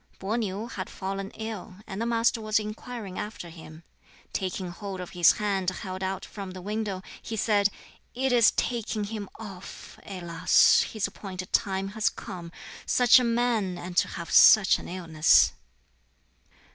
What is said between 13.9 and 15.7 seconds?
to have such an illness!"